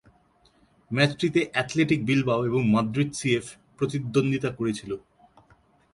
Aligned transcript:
ম্যাচটিতে 0.91 1.41
Athletic 1.53 1.99
Bilbao 2.05 2.41
এবং 2.45 2.61
Madrid 2.73 3.09
CF 3.13 3.45
প্রতিদ্বন্দ্বিতা 3.77 4.49
করেছিল। 4.57 4.91